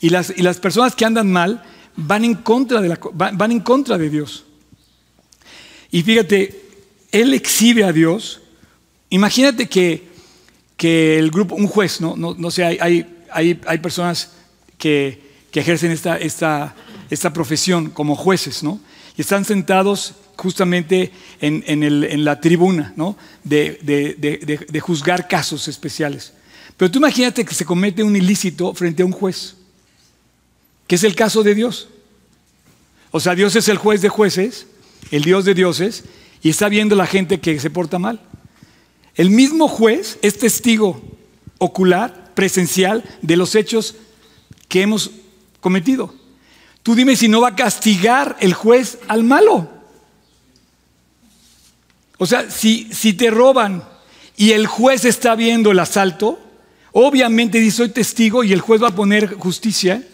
[0.00, 1.62] Y las, y las personas que andan mal
[1.96, 4.44] van en, contra de la, van, en contra de Dios.
[5.90, 6.60] Y fíjate,
[7.12, 8.40] él exhibe a Dios.
[9.10, 10.08] Imagínate que,
[10.76, 12.78] que el grupo, un juez, no, no, no sé, hay,
[13.30, 14.32] hay, hay, personas
[14.78, 16.74] que, que ejercen esta, esta,
[17.08, 18.80] esta profesión como jueces, ¿no?
[19.16, 23.16] Y están sentados justamente en, en el- en la tribuna, ¿no?
[23.42, 26.34] De- de- de- de juzgar casos especiales.
[26.76, 29.55] Pero tú imagínate que se comete un ilícito frente a un juez,
[30.86, 31.88] que es el caso de Dios.
[33.10, 34.66] O sea, Dios es el juez de jueces,
[35.10, 36.04] el Dios de dioses,
[36.42, 38.20] y está viendo la gente que se porta mal.
[39.14, 41.02] El mismo juez es testigo
[41.58, 43.94] ocular, presencial, de los hechos
[44.68, 45.10] que hemos
[45.60, 46.14] cometido.
[46.82, 49.68] Tú dime si no va a castigar el juez al malo.
[52.18, 53.82] O sea, si, si te roban
[54.36, 56.38] y el juez está viendo el asalto,
[56.92, 60.06] obviamente dice soy testigo y el juez va a poner justicia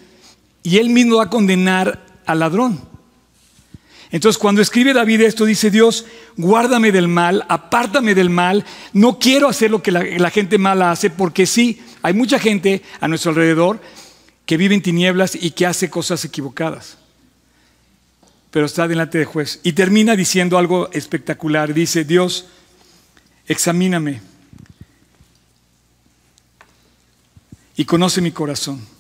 [0.63, 2.81] y él mismo va a condenar al ladrón.
[4.11, 6.05] Entonces cuando escribe David esto, dice Dios,
[6.37, 10.91] guárdame del mal, apártame del mal, no quiero hacer lo que la, la gente mala
[10.91, 13.81] hace, porque sí, hay mucha gente a nuestro alrededor
[14.45, 16.99] que vive en tinieblas y que hace cosas equivocadas,
[18.51, 19.61] pero está delante de juez.
[19.63, 22.47] Y termina diciendo algo espectacular, dice, Dios,
[23.47, 24.21] examíname
[27.77, 28.92] y conoce mi corazón.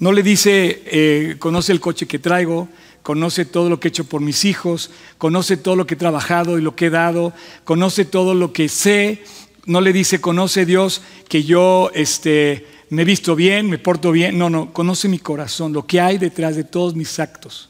[0.00, 2.68] No le dice, eh, conoce el coche que traigo,
[3.02, 6.58] conoce todo lo que he hecho por mis hijos, conoce todo lo que he trabajado
[6.58, 7.34] y lo que he dado,
[7.64, 9.22] conoce todo lo que sé.
[9.66, 14.38] No le dice, conoce Dios que yo este, me he visto bien, me porto bien.
[14.38, 17.68] No, no, conoce mi corazón, lo que hay detrás de todos mis actos.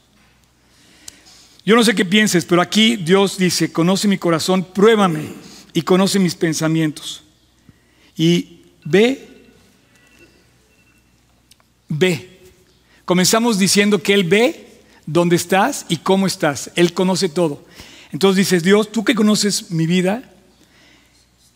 [1.65, 5.33] Yo no sé qué pienses, pero aquí Dios dice, conoce mi corazón, pruébame
[5.73, 7.23] y conoce mis pensamientos.
[8.15, 9.30] Y ve,
[11.91, 12.39] ve.
[13.05, 16.71] Comenzamos diciendo que Él ve dónde estás y cómo estás.
[16.75, 17.65] Él conoce todo.
[18.11, 20.23] Entonces dices, Dios, tú que conoces mi vida,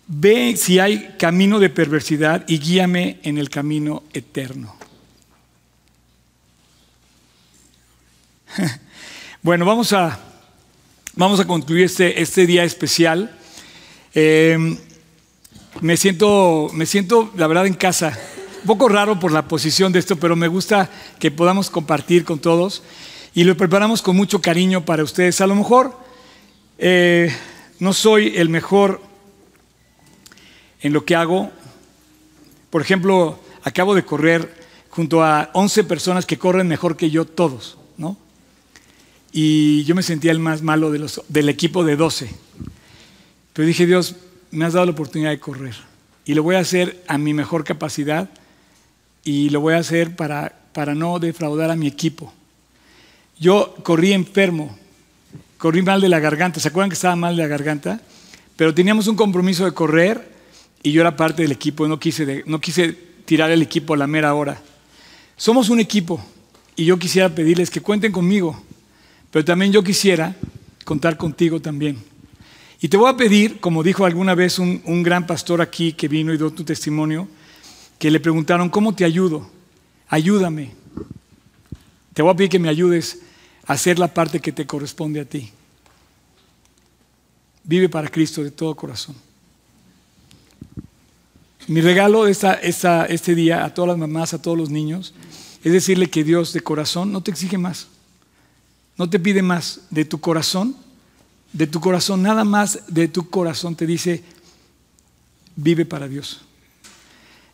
[0.07, 4.75] ve si hay camino de perversidad y guíame en el camino eterno.
[9.41, 10.19] Bueno, vamos a,
[11.13, 13.37] vamos a concluir este, este día especial.
[14.15, 14.75] Eh,
[15.81, 18.17] me, siento, me siento, la verdad, en casa.
[18.65, 22.81] Poco raro por la posición de esto, pero me gusta que podamos compartir con todos
[23.35, 25.39] y lo preparamos con mucho cariño para ustedes.
[25.39, 25.95] A lo mejor
[26.79, 27.31] eh,
[27.79, 29.01] no soy el mejor
[30.81, 31.51] en lo que hago.
[32.71, 34.51] Por ejemplo, acabo de correr
[34.89, 38.17] junto a 11 personas que corren mejor que yo todos, ¿no?
[39.31, 42.31] Y yo me sentía el más malo de los, del equipo de 12.
[43.53, 44.15] Pero dije, Dios,
[44.49, 45.75] me has dado la oportunidad de correr.
[46.25, 48.27] Y lo voy a hacer a mi mejor capacidad
[49.25, 52.31] y lo voy a hacer para, para no defraudar a mi equipo.
[53.37, 54.77] Yo corrí enfermo,
[55.57, 56.61] corrí mal de la garganta.
[56.61, 57.99] ¿Se acuerdan que estaba mal de la garganta?
[58.55, 60.31] Pero teníamos un compromiso de correr
[60.83, 61.87] y yo era parte del equipo.
[61.87, 62.93] No quise, no quise
[63.25, 64.61] tirar el equipo a la mera hora.
[65.35, 66.23] Somos un equipo
[66.75, 68.61] y yo quisiera pedirles que cuenten conmigo,
[69.31, 70.35] pero también yo quisiera
[70.85, 71.97] contar contigo también.
[72.79, 76.07] Y te voy a pedir, como dijo alguna vez un, un gran pastor aquí que
[76.07, 77.27] vino y dio tu testimonio,
[77.99, 79.49] que le preguntaron, ¿cómo te ayudo?
[80.07, 80.73] Ayúdame.
[82.13, 83.19] Te voy a pedir que me ayudes
[83.65, 85.51] a hacer la parte que te corresponde a ti.
[87.63, 89.15] Vive para Cristo de todo corazón.
[91.67, 95.15] Mi regalo esta, este día a todas las mamás, a todos los niños,
[95.63, 97.87] es decirle que Dios de corazón no te exige más.
[98.97, 100.75] No te pide más de tu corazón.
[101.51, 104.23] De tu corazón, nada más de tu corazón te dice,
[105.55, 106.44] vive para Dios.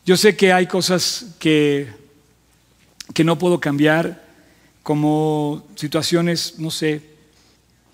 [0.04, 1.88] Yo sé que hay cosas que,
[3.14, 4.26] que no puedo cambiar,
[4.82, 7.02] como situaciones, no sé,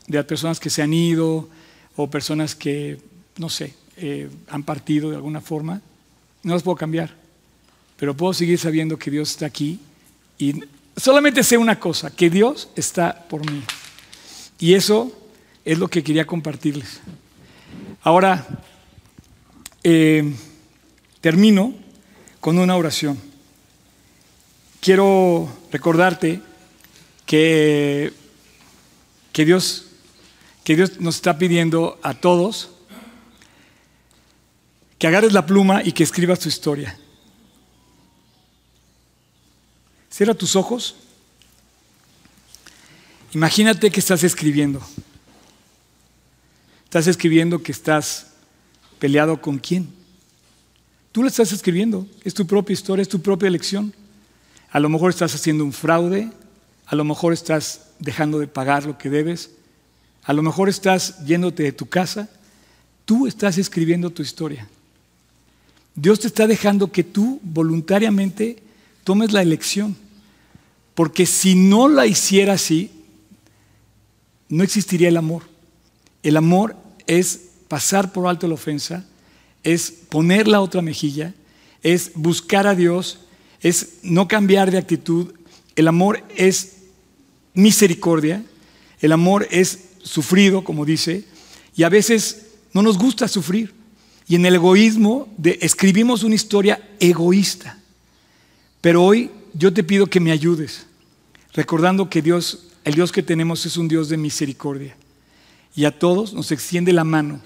[0.08, 1.50] de personas que se han ido
[1.98, 2.98] o personas que,
[3.38, 5.82] no sé, eh, han partido de alguna forma.
[6.44, 7.14] No las puedo cambiar,
[7.98, 9.80] pero puedo seguir sabiendo que Dios está aquí
[10.38, 10.64] y
[10.96, 13.64] solamente sé una cosa, que Dios está por mí.
[14.60, 15.12] Y eso
[15.66, 17.02] es lo que quería compartirles.
[18.02, 18.48] Ahora,
[19.84, 20.34] eh,
[21.20, 21.74] termino
[22.48, 23.20] con una oración.
[24.80, 26.42] Quiero recordarte
[27.26, 28.14] que,
[29.34, 29.88] que, Dios,
[30.64, 32.70] que Dios nos está pidiendo a todos
[34.98, 36.98] que agarres la pluma y que escribas tu historia.
[40.10, 40.96] Cierra tus ojos.
[43.34, 44.82] Imagínate que estás escribiendo.
[46.86, 48.28] Estás escribiendo que estás
[49.00, 49.97] peleado con quién.
[51.18, 52.06] Tú la estás escribiendo.
[52.24, 53.92] Es tu propia historia, es tu propia elección.
[54.70, 56.30] A lo mejor estás haciendo un fraude,
[56.86, 59.50] a lo mejor estás dejando de pagar lo que debes,
[60.26, 62.30] a lo mejor estás yéndote de tu casa.
[63.04, 64.68] Tú estás escribiendo tu historia.
[65.96, 68.62] Dios te está dejando que tú voluntariamente
[69.04, 69.98] tomes la elección.
[70.94, 72.92] Porque si no la hiciera así,
[74.50, 75.42] no existiría el amor.
[76.22, 76.76] El amor
[77.08, 79.04] es pasar por alto la ofensa,
[79.68, 81.34] es poner la otra mejilla,
[81.84, 83.20] es buscar a Dios,
[83.60, 85.34] es no cambiar de actitud.
[85.76, 86.78] El amor es
[87.54, 88.46] misericordia,
[89.02, 91.26] el amor es sufrido, como dice,
[91.76, 93.74] y a veces no nos gusta sufrir.
[94.26, 97.78] Y en el egoísmo escribimos una historia egoísta.
[98.80, 100.86] Pero hoy yo te pido que me ayudes,
[101.52, 104.96] recordando que Dios, el Dios que tenemos es un Dios de misericordia.
[105.76, 107.42] Y a todos nos extiende la mano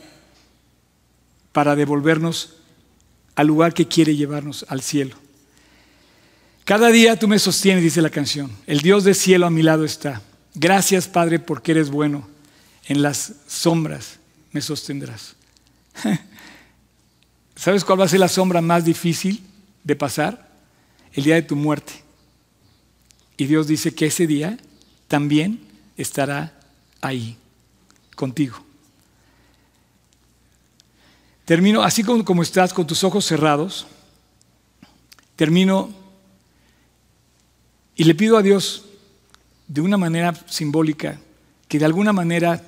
[1.52, 2.56] para devolvernos
[3.36, 5.16] al lugar que quiere llevarnos, al cielo.
[6.66, 8.52] Cada día tú me sostienes, dice la canción.
[8.68, 10.22] El Dios del cielo a mi lado está.
[10.54, 12.28] Gracias, Padre, porque eres bueno.
[12.86, 14.20] En las sombras
[14.52, 15.36] me sostendrás.
[17.56, 19.44] ¿Sabes cuál va a ser la sombra más difícil
[19.84, 20.50] de pasar?
[21.14, 21.94] El día de tu muerte.
[23.38, 24.58] Y Dios dice que ese día
[25.08, 25.60] también
[25.98, 26.60] estará
[27.02, 27.38] ahí,
[28.16, 28.64] contigo.
[31.46, 33.88] Termino, así como, estás con tus ojos cerrados,
[35.36, 35.90] termino
[37.96, 38.86] y le pido a Dios
[39.68, 41.20] de una manera simbólica
[41.68, 42.64] que de alguna manera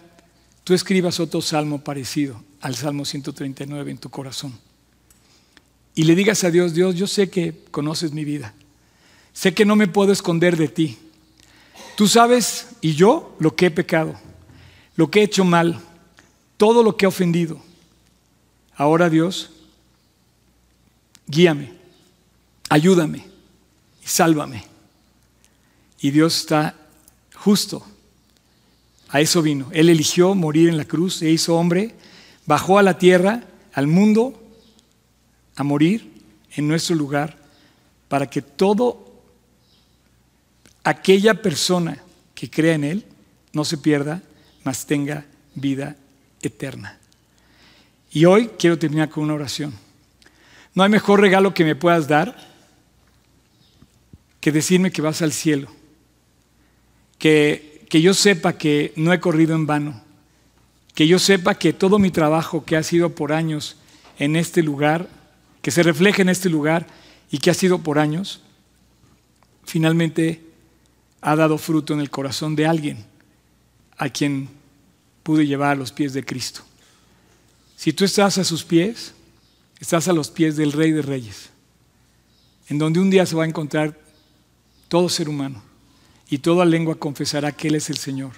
[0.64, 4.58] tú escribas otro salmo parecido al Salmo 139 en tu corazón.
[5.96, 8.54] Y le digas a Dios, Dios, yo sé que conoces mi vida.
[9.34, 10.98] Sé que no me puedo esconder de ti.
[11.96, 14.16] Tú sabes, y yo, lo que he pecado,
[14.96, 15.80] lo que he hecho mal,
[16.58, 17.62] todo lo que he ofendido.
[18.76, 19.52] Ahora Dios,
[21.28, 21.74] guíame,
[22.70, 23.26] ayúdame
[24.04, 24.66] y sálvame.
[26.00, 26.76] Y Dios está
[27.36, 27.86] justo.
[29.10, 29.70] A eso vino.
[29.72, 31.94] Él eligió morir en la cruz, se hizo hombre,
[32.46, 33.44] bajó a la tierra,
[33.74, 34.42] al mundo,
[35.56, 36.12] a morir
[36.56, 37.38] en nuestro lugar,
[38.08, 39.22] para que todo
[40.84, 42.02] aquella persona
[42.34, 43.06] que crea en Él
[43.54, 44.22] no se pierda,
[44.64, 45.96] mas tenga vida
[46.42, 47.00] eterna.
[48.14, 49.74] Y hoy quiero terminar con una oración.
[50.76, 52.53] No hay mejor regalo que me puedas dar
[54.39, 55.70] que decirme que vas al cielo.
[57.18, 60.03] Que, que yo sepa que no he corrido en vano.
[60.93, 63.78] Que yo sepa que todo mi trabajo que ha sido por años
[64.20, 65.09] en este lugar,
[65.64, 66.86] que se refleja en este lugar
[67.32, 68.41] y que ha sido por años,
[69.66, 70.43] finalmente
[71.22, 73.05] ha dado fruto en el corazón de alguien
[73.97, 74.49] a quien
[75.24, 76.64] pude llevar a los pies de Cristo.
[77.84, 79.14] Si tú estás a sus pies,
[79.78, 81.50] estás a los pies del Rey de Reyes,
[82.70, 84.00] en donde un día se va a encontrar
[84.88, 85.62] todo ser humano
[86.30, 88.32] y toda lengua confesará que Él es el Señor.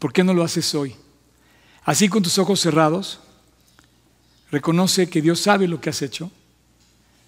[0.00, 0.96] ¿Por qué no lo haces hoy?
[1.84, 3.20] Así con tus ojos cerrados,
[4.50, 6.32] reconoce que Dios sabe lo que has hecho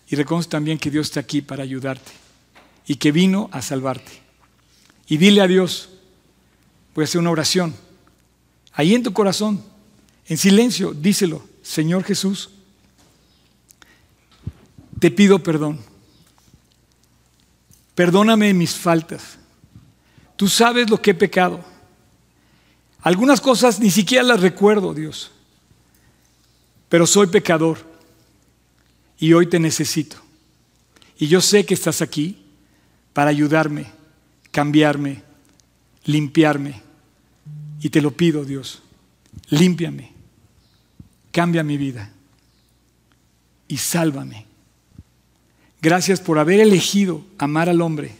[0.08, 2.10] y reconoce también que Dios está aquí para ayudarte
[2.84, 4.20] y que vino a salvarte.
[5.06, 5.88] Y dile a Dios,
[6.96, 7.76] voy a hacer una oración,
[8.72, 9.75] ahí en tu corazón,
[10.28, 12.50] en silencio, díselo, Señor Jesús,
[14.98, 15.78] te pido perdón.
[17.94, 19.38] Perdóname mis faltas.
[20.36, 21.64] Tú sabes lo que he pecado.
[23.00, 25.30] Algunas cosas ni siquiera las recuerdo, Dios.
[26.88, 27.78] Pero soy pecador
[29.18, 30.16] y hoy te necesito.
[31.18, 32.44] Y yo sé que estás aquí
[33.12, 33.86] para ayudarme,
[34.50, 35.22] cambiarme,
[36.04, 36.82] limpiarme.
[37.80, 38.82] Y te lo pido, Dios,
[39.48, 40.12] límpiame,
[41.36, 42.10] cambia mi vida
[43.68, 44.46] y sálvame.
[45.82, 48.14] Gracias por haber elegido amar al hombre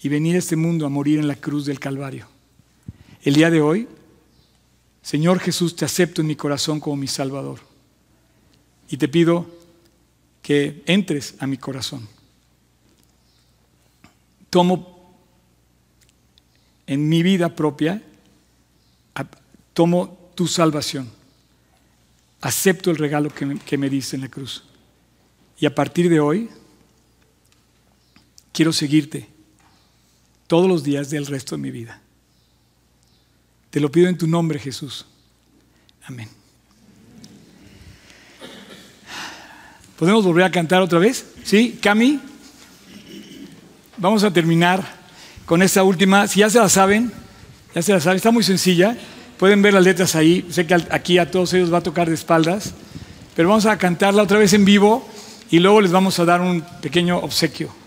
[0.00, 2.26] y venir a este mundo a morir en la cruz del Calvario.
[3.20, 3.86] El día de hoy,
[5.02, 7.60] Señor Jesús, te acepto en mi corazón como mi Salvador.
[8.88, 9.46] Y te pido
[10.40, 12.08] que entres a mi corazón
[14.48, 15.14] tomo
[16.86, 18.02] en mi vida propia,
[19.74, 21.19] tomo tu salvación,
[22.40, 24.64] acepto el regalo que me, diste en la cruz.
[25.58, 26.48] Y a partir de hoy,
[28.52, 29.28] quiero seguirte
[30.46, 32.00] todos los días del resto de mi vida.
[33.70, 35.06] Te lo pido en tu nombre, Jesús.
[36.04, 36.28] Amén.
[39.98, 41.26] ¿Podemos volver a cantar otra vez?
[41.44, 41.78] ¿Sí?
[41.80, 42.20] Cami
[44.00, 44.82] vamos a terminar
[45.44, 46.26] con esta última.
[46.26, 47.12] Si ya se la saben,
[47.74, 48.96] ya se la saben, está muy sencilla.
[49.40, 50.46] Pueden ver las letras ahí.
[50.50, 52.74] Sé que aquí a todos ellos va a tocar de espaldas.
[53.34, 55.08] Pero vamos a cantarla otra vez en vivo
[55.50, 57.79] y luego les vamos a dar un pequeño obsequio.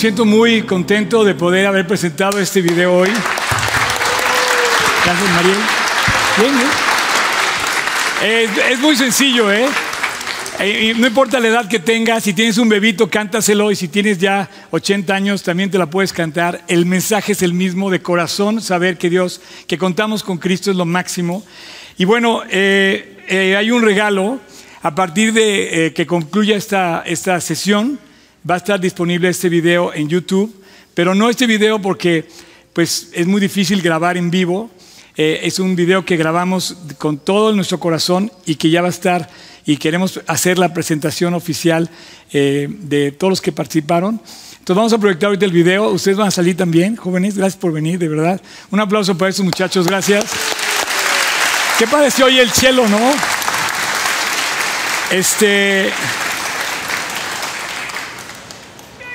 [0.00, 3.10] Siento muy contento de poder haber presentado este video hoy.
[5.04, 5.58] Gracias, Mariel.
[6.38, 6.70] Bien, bien.
[8.24, 9.66] Es, es muy sencillo, ¿eh?
[10.58, 14.16] Eh, No importa la edad que tengas, si tienes un bebito, cántaselo y si tienes
[14.16, 16.62] ya 80 años, también te la puedes cantar.
[16.66, 20.78] El mensaje es el mismo, de corazón, saber que Dios, que contamos con Cristo es
[20.78, 21.44] lo máximo.
[21.98, 24.40] Y bueno, eh, eh, hay un regalo.
[24.82, 27.98] A partir de eh, que concluya esta, esta sesión,
[28.48, 30.54] va a estar disponible este video en YouTube,
[30.94, 32.26] pero no este video porque
[32.72, 34.70] pues, es muy difícil grabar en vivo.
[35.16, 38.90] Eh, es un video que grabamos con todo nuestro corazón y que ya va a
[38.90, 39.28] estar
[39.66, 41.90] y queremos hacer la presentación oficial
[42.32, 44.20] eh, de todos los que participaron.
[44.52, 45.88] Entonces vamos a proyectar ahorita el video.
[45.90, 47.36] Ustedes van a salir también, jóvenes.
[47.36, 48.40] Gracias por venir, de verdad.
[48.70, 49.86] Un aplauso para estos muchachos.
[49.86, 50.24] Gracias.
[51.78, 52.98] ¿Qué pareció hoy el cielo, no?
[55.10, 55.90] Este.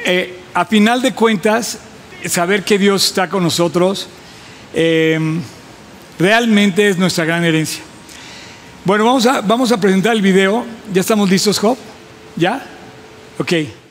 [0.06, 1.80] Eh, a final de cuentas,
[2.26, 4.08] saber que Dios está con nosotros
[4.74, 5.18] eh,
[6.20, 7.82] realmente es nuestra gran herencia.
[8.84, 10.66] Bueno, vamos a, vamos a presentar el video.
[10.94, 11.78] ¿Ya estamos listos, Job?
[12.36, 12.64] ¿Ya?
[13.40, 13.85] Ok.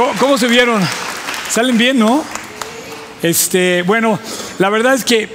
[0.00, 0.80] ¿Cómo, cómo se vieron?
[1.50, 2.24] ¿Salen bien, no?
[3.22, 4.18] Este, bueno,
[4.58, 5.28] la verdad es que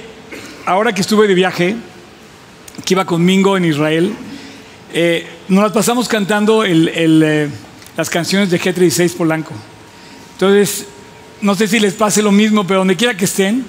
[0.64, 1.76] ahora que estuve de viaje,
[2.84, 4.12] que iba con Mingo en Israel,
[4.92, 7.48] eh, nos las pasamos cantando el, el, eh,
[7.96, 9.52] las canciones de G36 Polanco.
[10.32, 10.86] Entonces,
[11.42, 13.64] no sé si les pase lo mismo, pero donde quiera que estén,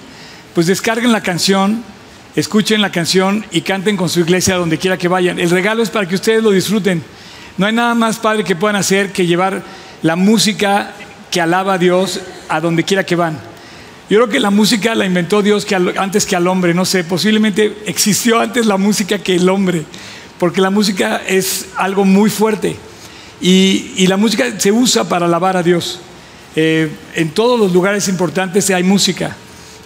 [0.56, 1.84] pues descarguen la canción,
[2.36, 5.38] escuchen la canción y canten con su iglesia donde quiera que vayan.
[5.38, 7.04] El regalo es para que ustedes lo disfruten.
[7.56, 9.62] No hay nada más padre que puedan hacer que llevar
[10.02, 10.94] la música
[11.32, 13.40] que alaba a Dios a donde quiera que van.
[14.10, 17.04] Yo creo que la música la inventó Dios que antes que al hombre, no sé,
[17.04, 19.84] posiblemente existió antes la música que el hombre,
[20.40, 22.78] porque la música es algo muy fuerte
[23.42, 26.00] y, y la música se usa para alabar a Dios.
[26.56, 29.36] Eh, en todos los lugares importantes hay música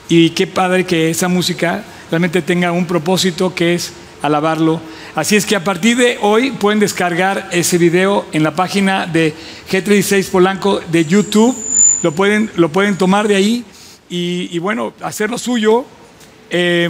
[0.07, 3.91] y qué padre que esa música realmente tenga un propósito que es
[4.22, 4.80] alabarlo.
[5.14, 9.34] Así es que a partir de hoy pueden descargar ese video en la página de
[9.70, 11.53] G36 Polanco de YouTube,
[12.01, 13.66] lo pueden, lo pueden tomar de ahí
[14.09, 15.84] y, y bueno, hacer lo suyo.
[16.49, 16.89] Eh,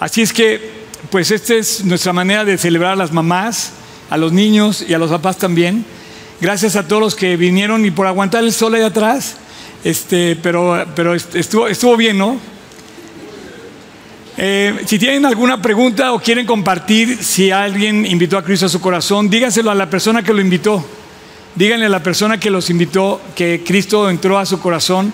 [0.00, 3.72] así es que, pues esta es nuestra manera de celebrar a las mamás,
[4.08, 5.84] a los niños y a los papás también.
[6.40, 9.36] Gracias a todos los que vinieron y por aguantar el sol ahí atrás.
[9.84, 12.55] Este, pero, pero estuvo, estuvo bien, ¿no?
[14.38, 18.80] Eh, si tienen alguna pregunta o quieren compartir si alguien invitó a Cristo a su
[18.80, 20.84] corazón, dígaselo a la persona que lo invitó.
[21.54, 25.12] Díganle a la persona que los invitó que Cristo entró a su corazón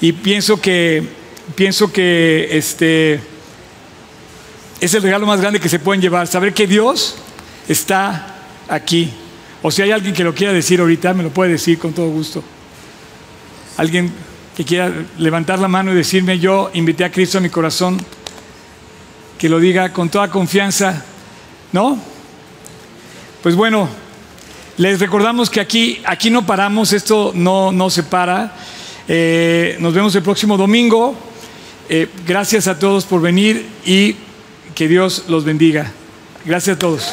[0.00, 1.04] y pienso que
[1.54, 3.20] pienso que este
[4.80, 7.14] es el regalo más grande que se pueden llevar, saber que Dios
[7.68, 8.34] está
[8.68, 9.10] aquí.
[9.62, 12.08] O si hay alguien que lo quiera decir ahorita, me lo puede decir con todo
[12.08, 12.42] gusto.
[13.76, 14.12] Alguien
[14.56, 17.98] que quiera levantar la mano y decirme, yo invité a Cristo a mi corazón,
[19.38, 21.04] que lo diga con toda confianza,
[21.72, 21.98] ¿no?
[23.42, 23.88] Pues bueno,
[24.76, 28.56] les recordamos que aquí, aquí no paramos, esto no, no se para.
[29.06, 31.14] Eh, nos vemos el próximo domingo.
[31.88, 34.16] Eh, gracias a todos por venir y
[34.74, 35.92] que Dios los bendiga.
[36.44, 37.12] Gracias a todos.